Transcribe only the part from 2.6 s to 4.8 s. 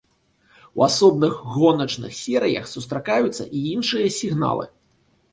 сустракаюцца і іншыя сігналы.